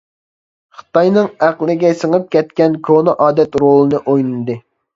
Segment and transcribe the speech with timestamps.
[0.77, 4.61] خىتاينىڭ ئەقلىگە سىڭىپ كەتكەن كونا ئادەت رولىنى ئوينىدى.